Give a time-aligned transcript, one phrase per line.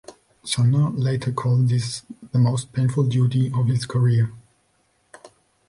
[0.43, 2.01] Sumner later called this
[2.31, 4.33] the most painful duty of his career.